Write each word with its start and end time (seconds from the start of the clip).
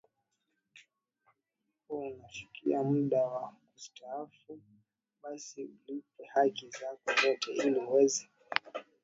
na 1.85 1.95
unapofika 1.95 2.83
muda 2.83 3.23
wa 3.25 3.53
kustaafu 3.73 4.59
basi 5.23 5.63
ulipwe 5.63 6.25
haki 6.25 6.69
zako 6.69 7.21
zote 7.21 7.51
ili 7.51 7.79
uweze 7.79 8.27
kuanza 8.45 8.73